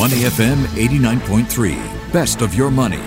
[0.00, 2.10] Money FM 89.3.
[2.10, 3.02] Best of your money.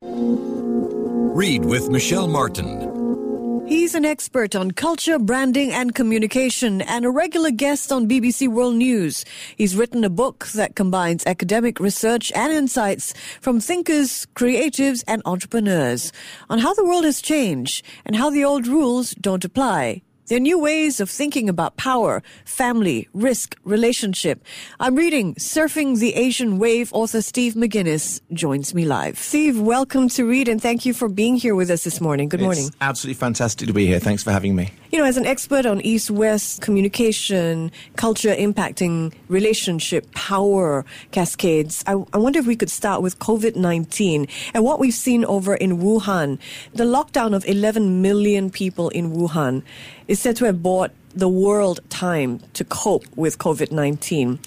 [0.00, 3.66] Read with Michelle Martin.
[3.68, 8.76] He's an expert on culture, branding, and communication, and a regular guest on BBC World
[8.76, 9.26] News.
[9.58, 16.10] He's written a book that combines academic research and insights from thinkers, creatives, and entrepreneurs
[16.48, 20.00] on how the world has changed and how the old rules don't apply.
[20.28, 24.44] There are new ways of thinking about power, family, risk, relationship.
[24.80, 26.92] I'm reading Surfing the Asian Wave.
[26.92, 29.20] Author Steve McGuinness joins me live.
[29.20, 32.28] Steve, welcome to Read and thank you for being here with us this morning.
[32.28, 32.66] Good morning.
[32.66, 34.00] It's absolutely fantastic to be here.
[34.00, 34.72] Thanks for having me.
[34.90, 42.02] You know, as an expert on East West communication, culture impacting relationship, power cascades, I,
[42.12, 45.78] I wonder if we could start with COVID 19 and what we've seen over in
[45.78, 46.40] Wuhan.
[46.72, 49.62] The lockdown of 11 million people in Wuhan
[50.08, 54.38] is said to have bought the world time to cope with COVID 19.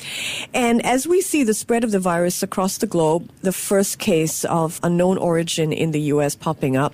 [0.53, 4.45] And as we see the spread of the virus across the globe, the first case
[4.45, 6.93] of unknown origin in the US popping up,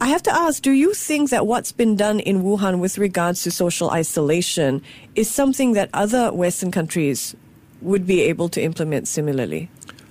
[0.00, 3.42] I have to ask, do you think that what's been done in Wuhan with regards
[3.42, 4.80] to social isolation
[5.16, 7.34] is something that other Western countries
[7.82, 9.68] would be able to implement similarly?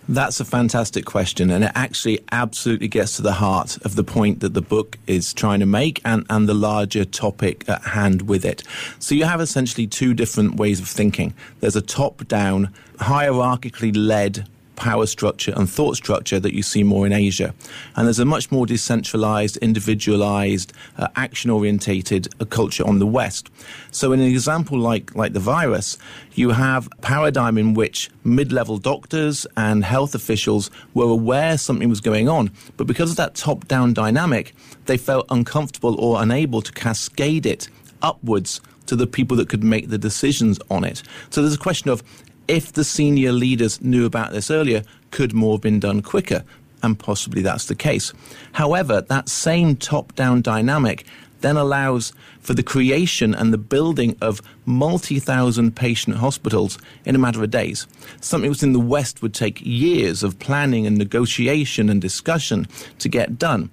[0.09, 4.39] That's a fantastic question, and it actually absolutely gets to the heart of the point
[4.39, 8.45] that the book is trying to make and, and the larger topic at hand with
[8.45, 8.63] it.
[8.99, 11.33] So you have essentially two different ways of thinking.
[11.59, 14.47] There's a top down, hierarchically led
[14.77, 17.53] power structure and thought structure that you see more in Asia.
[17.95, 23.49] And there's a much more decentralized, individualized, uh, action orientated uh, culture on the West.
[23.91, 25.97] So, in an example like, like the virus,
[26.35, 31.89] you have a paradigm in which mid level doctors and health officials were aware something
[31.89, 34.53] was going on, but because of that top down dynamic,
[34.85, 37.67] they felt uncomfortable or unable to cascade it
[38.01, 41.03] upwards to the people that could make the decisions on it.
[41.29, 42.03] So there's a question of
[42.47, 46.43] if the senior leaders knew about this earlier, could more have been done quicker?
[46.83, 48.13] And possibly that's the case.
[48.53, 51.05] However, that same top down dynamic
[51.41, 57.19] then allows for the creation and the building of multi thousand patient hospitals in a
[57.19, 57.87] matter of days.
[58.21, 62.67] Something which in the West would take years of planning and negotiation and discussion
[62.99, 63.69] to get done.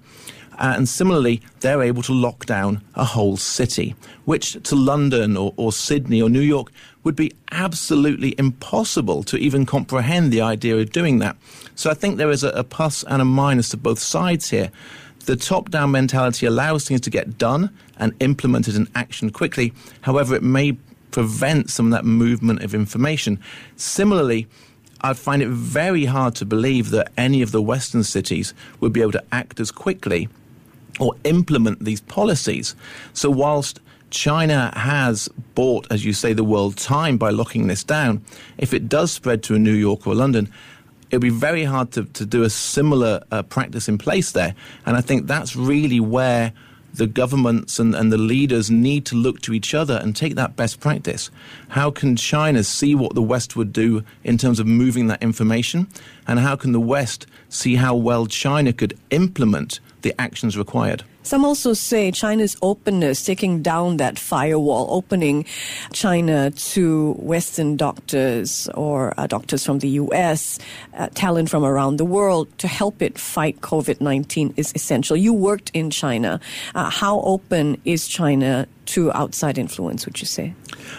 [0.57, 3.95] Uh, and similarly, they're able to lock down a whole city,
[4.25, 6.71] which to London or, or Sydney or New York
[7.03, 11.35] would be absolutely impossible to even comprehend the idea of doing that.
[11.75, 14.71] So I think there is a, a plus and a minus to both sides here.
[15.25, 19.73] The top down mentality allows things to get done and implemented in action quickly.
[20.01, 20.77] However, it may
[21.11, 23.39] prevent some of that movement of information.
[23.75, 24.47] Similarly,
[25.01, 29.01] I find it very hard to believe that any of the Western cities would be
[29.01, 30.29] able to act as quickly
[30.99, 32.75] or implement these policies.
[33.13, 33.79] So, whilst
[34.11, 38.23] China has bought, as you say, the world time by locking this down,
[38.57, 40.51] if it does spread to a New York or London,
[41.09, 44.55] it'll be very hard to, to do a similar uh, practice in place there.
[44.85, 46.53] And I think that's really where
[46.93, 50.55] the governments and, and the leaders need to look to each other and take that
[50.55, 51.29] best practice.
[51.69, 55.87] How can China see what the West would do in terms of moving that information?
[56.25, 61.03] And how can the West see how well China could implement the actions required.
[61.23, 65.45] Some also say China's openness, taking down that firewall, opening
[65.91, 70.59] China to Western doctors or uh, doctors from the US,
[70.93, 75.17] uh, talent from around the world to help it fight COVID 19 is essential.
[75.17, 76.39] You worked in China.
[76.75, 80.53] Uh, how open is China to outside influence, would you say?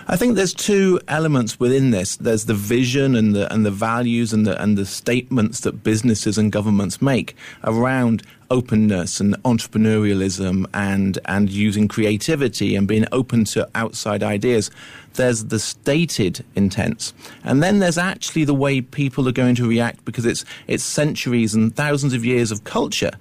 [0.08, 2.16] I think there's two elements within this.
[2.16, 6.38] There's the vision and the and the values and the and the statements that businesses
[6.38, 13.68] and governments make around openness and entrepreneurialism and and using creativity and being open to
[13.74, 14.70] outside ideas.
[15.14, 17.14] There's the stated intents,
[17.44, 21.54] and then there's actually the way people are going to react because it's it's centuries
[21.54, 23.12] and thousands of years of culture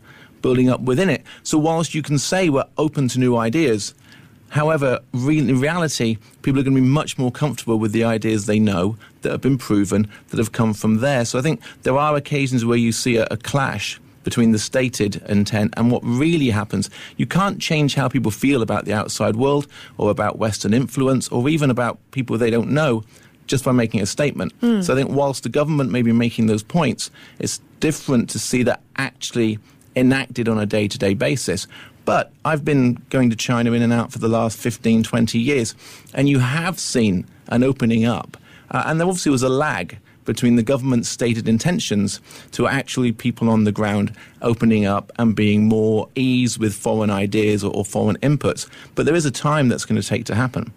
[0.42, 1.24] building up within it.
[1.42, 3.96] So whilst you can say we're open to new ideas
[4.50, 8.46] However, re- in reality, people are going to be much more comfortable with the ideas
[8.46, 11.26] they know that have been proven that have come from there.
[11.26, 15.22] So I think there are occasions where you see a, a clash between the stated
[15.30, 16.90] intent and what really happens.
[17.16, 19.68] You can't change how people feel about the outside world
[19.98, 23.04] or about Western influence or even about people they don't know
[23.48, 24.60] just by making a statement.
[24.62, 24.84] Mm.
[24.84, 28.64] So I think whilst the government may be making those points, it's different to see
[28.64, 29.60] that actually
[29.96, 31.68] enacted on a day to day basis.
[32.06, 35.76] But I've been going to China in and out for the last 15, 20 years,
[36.14, 38.38] and you have seen an opening up.
[38.72, 42.20] Uh, and there obviously was a lag between the government's stated intentions
[42.52, 47.64] to actually people on the ground opening up and being more ease with foreign ideas
[47.64, 48.68] or, or foreign inputs.
[48.96, 50.74] But there is a time that's going to take to happen.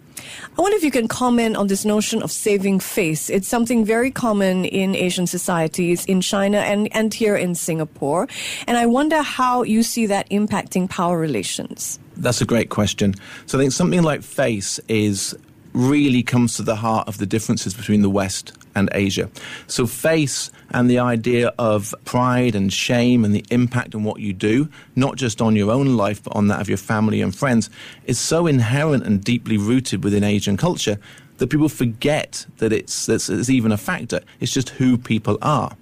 [0.57, 3.29] I wonder if you can comment on this notion of saving face.
[3.29, 8.27] It's something very common in Asian societies, in China, and, and here in Singapore.
[8.67, 11.99] And I wonder how you see that impacting power relations.
[12.17, 13.15] That's a great question.
[13.45, 15.37] So I think something like face is
[15.73, 19.29] really comes to the heart of the differences between the West and Asia.
[19.67, 24.33] So, face and the idea of pride and shame and the impact on what you
[24.33, 27.69] do, not just on your own life, but on that of your family and friends,
[28.05, 30.97] is so inherent and deeply rooted within Asian culture
[31.37, 34.21] that people forget that it's, it's, it's even a factor.
[34.39, 35.75] It's just who people are.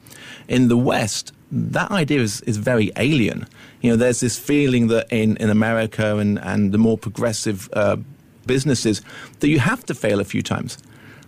[0.48, 3.48] In the West, that idea is, is very alien.
[3.82, 7.98] You know, there's this feeling that in, in America and, and the more progressive uh,
[8.48, 9.02] businesses
[9.40, 10.78] that you have to fail a few times.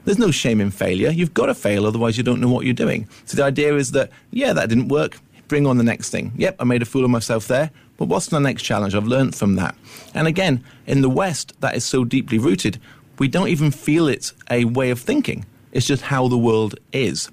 [0.05, 1.09] There's no shame in failure.
[1.09, 3.07] You've got to fail, otherwise, you don't know what you're doing.
[3.25, 5.19] So the idea is that, yeah, that didn't work.
[5.47, 6.31] Bring on the next thing.
[6.37, 8.95] Yep, I made a fool of myself there, but what's the next challenge?
[8.95, 9.75] I've learned from that.
[10.13, 12.79] And again, in the West, that is so deeply rooted,
[13.17, 15.45] we don't even feel it's a way of thinking.
[15.71, 17.29] It's just how the world is.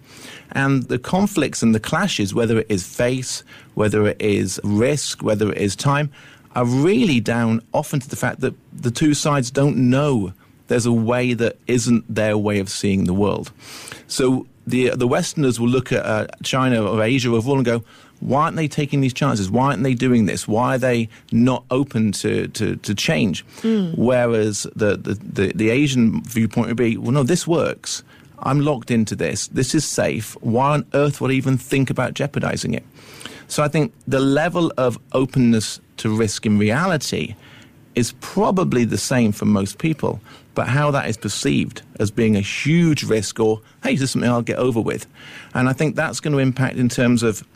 [0.52, 3.42] And the conflicts and the clashes, whether it is face,
[3.74, 6.10] whether it is risk, whether it is time,
[6.56, 10.32] are really down often to the fact that the two sides don't know
[10.68, 13.52] there's a way that isn't their way of seeing the world.
[14.08, 17.84] So the the Westerners will look at uh, China or Asia overall and go,
[18.20, 19.50] why aren't they taking these chances?
[19.50, 20.48] Why aren't they doing this?
[20.48, 23.44] Why are they not open to, to, to change?
[23.60, 23.96] Mm.
[23.96, 28.02] Whereas the, the, the, the Asian viewpoint would be, well, no, this works.
[28.40, 29.48] I'm locked into this.
[29.48, 30.36] This is safe.
[30.40, 32.84] Why on earth would I even think about jeopardizing it?
[33.48, 37.34] So I think the level of openness to risk in reality
[37.94, 40.20] is probably the same for most people,
[40.54, 44.30] but how that is perceived as being a huge risk or, hey, this is something
[44.30, 45.06] I'll get over with.
[45.54, 47.46] And I think that's going to impact in terms of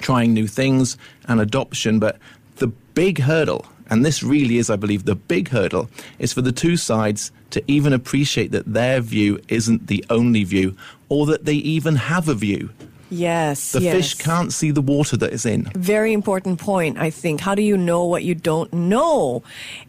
[0.00, 1.98] trying new things and adoption.
[1.98, 2.18] But
[2.56, 6.52] the big hurdle, and this really is, I believe, the big hurdle, is for the
[6.52, 10.76] two sides to even appreciate that their view isn't the only view
[11.08, 12.70] or that they even have a view.
[13.10, 13.72] Yes.
[13.72, 13.94] The yes.
[13.94, 15.64] fish can't see the water that is in.
[15.74, 17.40] Very important point, I think.
[17.40, 19.42] How do you know what you don't know?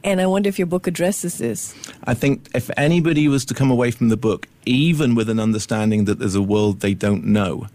[0.04, 1.74] And I wonder if your book addresses this.
[2.06, 6.06] I think if anybody was to come away from the book, even with an understanding
[6.06, 7.68] that there's a world they don't know,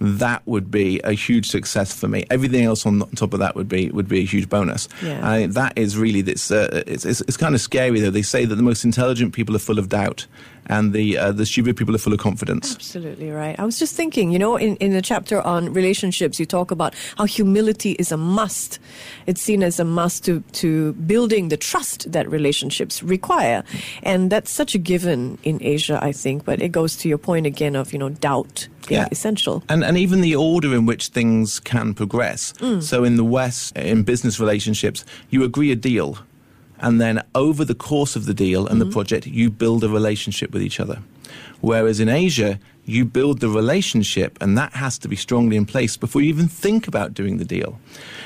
[0.00, 2.24] that would be a huge success for me.
[2.30, 4.88] Everything else on top of that would be would be a huge bonus.
[5.02, 5.46] Yeah.
[5.48, 6.50] that is really this.
[6.50, 8.10] Uh, it's, it's, it's kind of scary though.
[8.10, 10.26] They say that the most intelligent people are full of doubt,
[10.70, 12.74] and the uh, the stupid people are full of confidence.
[12.74, 13.58] Absolutely right.
[13.58, 16.94] I was just thinking, you know, in, in the chapter on relationships, you talk about
[17.18, 18.78] how humility is a must.
[19.26, 23.64] It's seen as a must to, to building the trust that relationships require.
[24.02, 26.44] And that's such a given in Asia, I think.
[26.44, 29.08] But it goes to your point again of, you know, doubt yeah.
[29.10, 29.62] essential.
[29.68, 32.52] And, and even the order in which things can progress.
[32.54, 32.82] Mm.
[32.82, 36.18] So in the West, in business relationships, you agree a deal
[36.80, 38.88] and then over the course of the deal and mm-hmm.
[38.88, 40.98] the project, you build a relationship with each other.
[41.60, 45.96] Whereas in Asia, you build the relationship, and that has to be strongly in place
[45.96, 47.78] before you even think about doing the deal.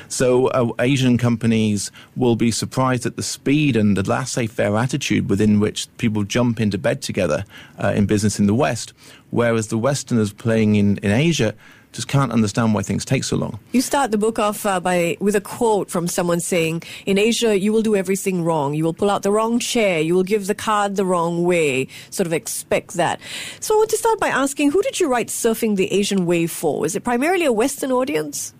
[0.08, 5.28] So, uh, Asian companies will be surprised at the speed and the laissez faire attitude
[5.28, 7.44] within which people jump into bed together
[7.82, 8.92] uh, in business in the West,
[9.30, 11.54] whereas the Westerners playing in, in Asia
[11.94, 13.58] just can't understand why things take so long.
[13.72, 17.58] You start the book off uh, by with a quote from someone saying, "In Asia,
[17.58, 18.74] you will do everything wrong.
[18.74, 20.00] You will pull out the wrong chair.
[20.00, 21.88] You will give the card the wrong way.
[22.10, 23.20] Sort of expect that."
[23.60, 26.50] So I want to start by asking, who did you write "Surfing the Asian Wave"
[26.50, 26.80] for?
[26.80, 28.52] Was it primarily a Western audience?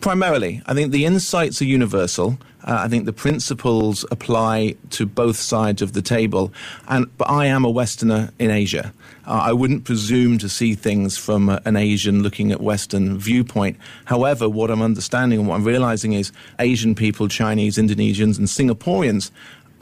[0.00, 2.38] Primarily, I think the insights are universal.
[2.64, 6.52] Uh, I think the principles apply to both sides of the table.
[6.88, 8.92] And but I am a Westerner in Asia.
[9.28, 13.76] Uh, I wouldn't presume to see things from an Asian looking at Western viewpoint.
[14.06, 19.30] However, what I'm understanding and what I'm realizing is Asian people, Chinese, Indonesians, and Singaporeans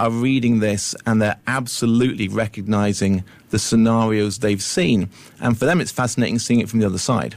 [0.01, 5.09] are reading this and they're absolutely recognizing the scenarios they've seen.
[5.41, 7.37] And for them, it's fascinating seeing it from the other side.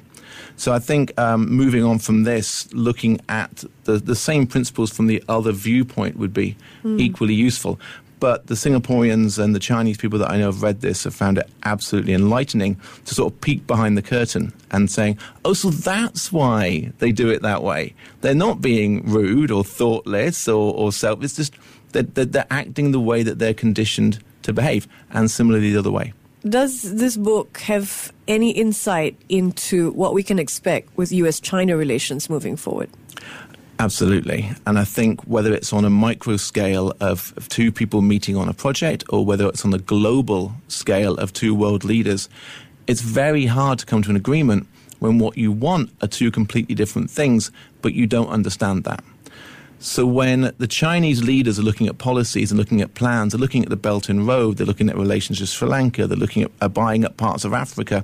[0.56, 5.08] So I think um, moving on from this, looking at the, the same principles from
[5.08, 7.00] the other viewpoint would be mm.
[7.00, 7.80] equally useful.
[8.20, 11.38] But the Singaporeans and the Chinese people that I know have read this have found
[11.38, 16.32] it absolutely enlightening to sort of peek behind the curtain and saying, oh, so that's
[16.32, 17.94] why they do it that way.
[18.22, 21.24] They're not being rude or thoughtless or, or self.
[21.24, 21.54] It's just
[21.94, 25.92] that they're, they're acting the way that they're conditioned to behave, and similarly the other
[25.92, 26.14] way.
[26.48, 32.30] Does this book have any insight into what we can expect with US China relations
[32.30, 32.90] moving forward?
[33.80, 34.52] Absolutely.
[34.68, 38.50] And I think whether it's on a micro scale of, of, two people meeting on
[38.50, 42.28] a project or whether it's on the global scale of two world leaders,
[42.88, 44.68] it's very hard to come to an agreement
[45.00, 49.02] when what you want are two completely different things, but you don't understand that.
[49.82, 53.64] So when the Chinese leaders are looking at policies and looking at plans, they're looking
[53.64, 56.52] at the Belt and Road, they're looking at relations with Sri Lanka, they're looking at
[56.60, 58.04] uh, buying up parts of Africa,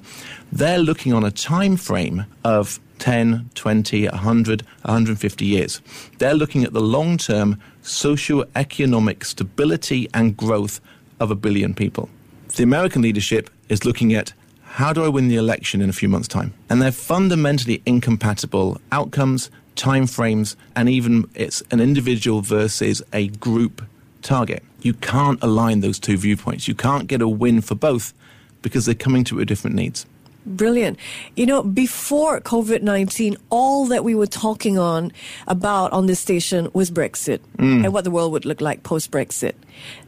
[0.54, 5.82] they're looking on a time frame of 10, 20, 100, 150 years.
[6.18, 10.80] They're looking at the long term socio-economic stability and growth
[11.20, 12.10] of a billion people.
[12.56, 14.32] The American leadership is looking at
[14.64, 16.54] how do I win the election in a few months' time?
[16.70, 23.84] And they're fundamentally incompatible outcomes timeframes, and even it's an individual versus a group
[24.22, 24.64] target.
[24.82, 26.68] You can't align those two viewpoints.
[26.68, 28.14] You can't get a win for both
[28.62, 30.06] because they're coming to different needs.
[30.46, 31.00] Brilliant.
[31.36, 35.12] You know, before COVID 19, all that we were talking on
[35.48, 37.84] about on this station was Brexit mm.
[37.84, 39.54] and what the world would look like post Brexit.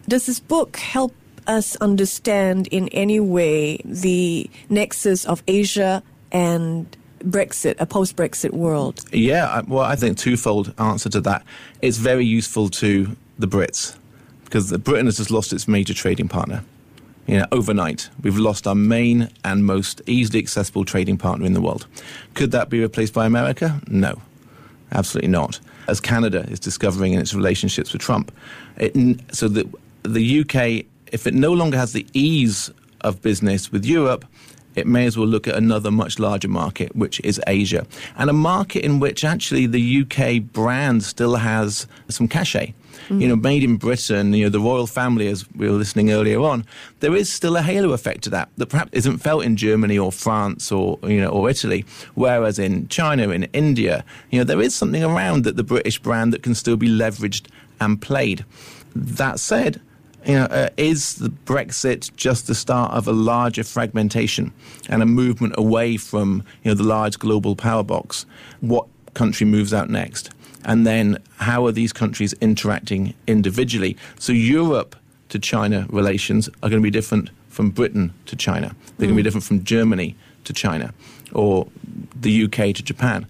[0.07, 1.13] Does this book help
[1.47, 9.03] us understand in any way the nexus of Asia and Brexit, a post Brexit world?
[9.11, 11.43] Yeah, well, I think twofold answer to that.
[11.81, 13.97] It's very useful to the Brits
[14.45, 16.63] because Britain has just lost its major trading partner.
[17.27, 21.59] You know, overnight, we've lost our main and most easily accessible trading partner in the
[21.59, 21.85] world.
[22.35, 23.81] Could that be replaced by America?
[23.87, 24.21] No,
[24.93, 25.59] absolutely not.
[25.89, 28.31] As Canada is discovering in its relationships with Trump,
[28.77, 28.93] it,
[29.33, 29.67] so the
[30.03, 32.71] the UK, if it no longer has the ease
[33.01, 34.23] of business with Europe,
[34.77, 38.33] it may as well look at another much larger market, which is Asia, and a
[38.33, 42.73] market in which actually the UK brand still has some cachet.
[43.05, 43.21] Mm-hmm.
[43.21, 46.41] You know, made in Britain, you know, the royal family, as we were listening earlier
[46.41, 46.65] on,
[46.99, 50.11] there is still a halo effect to that that perhaps isn't felt in Germany or
[50.11, 51.85] France or, you know, or Italy.
[52.15, 56.33] Whereas in China, in India, you know, there is something around that the British brand
[56.33, 57.47] that can still be leveraged
[57.79, 58.43] and played.
[58.95, 59.79] That said,
[60.27, 64.51] you know, uh, is the Brexit just the start of a larger fragmentation
[64.89, 68.25] and a movement away from you know the large global power box?
[68.59, 70.29] What country moves out next?
[70.65, 73.95] And then how are these countries interacting individually?
[74.19, 74.97] So Europe
[75.29, 78.75] to China relations are going to be different from Britain to China.
[78.97, 79.09] They're mm.
[79.09, 80.93] going to be different from Germany to China
[81.31, 81.67] or
[82.15, 83.27] the UK to Japan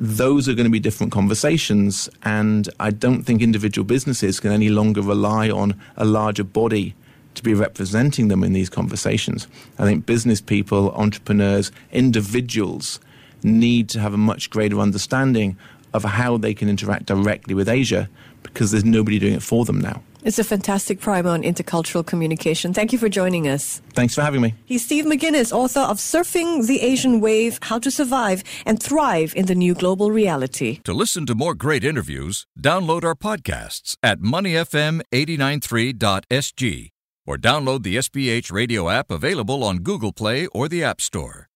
[0.00, 2.08] those are going to be different conversations.
[2.22, 6.94] And I don't think individual businesses can any longer rely on a larger body
[7.34, 9.46] to be representing them in these conversations.
[9.78, 13.00] I think business people, entrepreneurs, individuals
[13.42, 15.56] need to have a much greater understanding
[15.94, 18.08] of how they can interact directly with Asia
[18.42, 20.02] because there's nobody doing it for them now.
[20.24, 22.74] It's a fantastic primer on intercultural communication.
[22.74, 23.80] Thank you for joining us.
[23.94, 24.54] Thanks for having me.
[24.64, 29.46] He's Steve McGuinness, author of Surfing the Asian Wave How to Survive and Thrive in
[29.46, 30.80] the New Global Reality.
[30.84, 36.90] To listen to more great interviews, download our podcasts at moneyfm893.sg
[37.26, 41.48] or download the SPH radio app available on Google Play or the App Store.